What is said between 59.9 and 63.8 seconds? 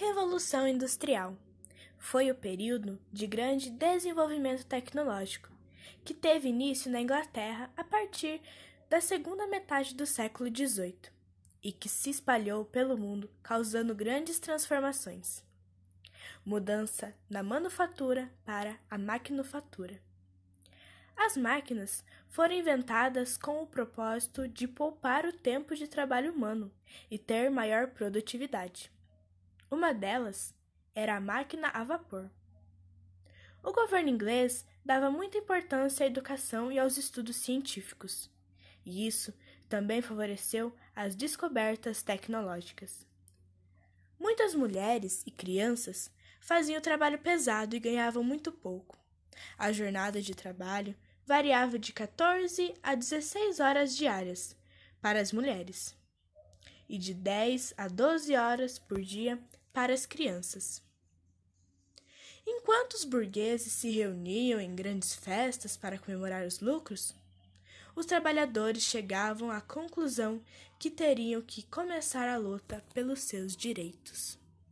as crianças. Enquanto os burgueses